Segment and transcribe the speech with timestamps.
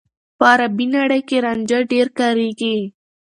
[0.37, 2.77] په عربي نړۍ کې رانجه ډېر کارېږي.